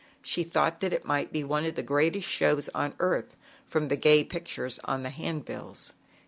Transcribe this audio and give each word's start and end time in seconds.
She 0.23 0.43
thought 0.43 0.79
that 0.79 0.93
it 0.93 1.05
must 1.05 1.31
be 1.31 1.43
one 1.43 1.63
of 1.63 1.75
the 1.75 1.83
greatest 1.83 2.27
shows 2.27 2.69
on 2.69 2.95
earth, 2.97 3.35
from 3.67 3.87
the 3.89 3.95
gay 3.97 4.23
pictures 4.23 4.79
on 4.85 5.03
the 5.03 5.11
hand 5.11 5.45
bills. 5.45 5.93